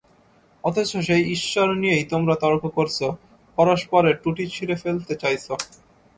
[0.63, 2.97] অথচ সেই ঈশ্বর নিয়েই তোমরা তর্ক করছ,
[3.57, 5.45] পরস্পরের টুঁটি ছিঁড়ে ফেলতে চাইছ।